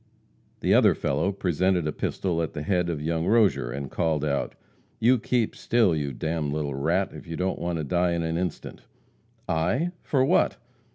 The 0.61 0.73
other 0.73 0.95
fellow 0.95 1.31
presented 1.31 1.85
a 1.85 1.91
pistol 1.91 2.41
at 2.41 2.53
the 2.53 2.63
head 2.63 2.89
of 2.89 3.03
young 3.03 3.27
Rozier, 3.27 3.69
and 3.69 3.91
called 3.91 4.25
out: 4.25 4.55
"You 4.99 5.19
keep 5.19 5.55
still, 5.55 5.95
you 5.95 6.11
d 6.11 6.25
d 6.27 6.39
little 6.39 6.73
rat, 6.73 7.13
if 7.13 7.27
you 7.27 7.35
don't 7.37 7.59
want 7.59 7.77
to 7.77 7.83
die 7.83 8.13
in 8.13 8.23
an 8.23 8.35
instant." 8.35 8.81
"I? 9.47 9.91
for 10.01 10.25
what?" 10.25 10.57